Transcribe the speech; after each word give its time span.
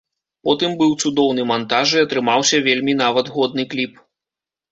Потым 0.47 0.71
быў 0.79 0.93
цудоўны 1.03 1.43
мантаж 1.51 1.87
і 1.97 2.01
атрымаўся 2.05 2.57
вельмі 2.67 2.93
нават 3.03 3.25
годны 3.35 3.63
кліп. 3.75 3.93